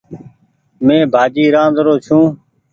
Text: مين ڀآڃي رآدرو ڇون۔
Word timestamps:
مين 0.85 1.01
ڀآڃي 1.13 1.45
رآدرو 1.55 1.93
ڇون۔ 2.05 2.25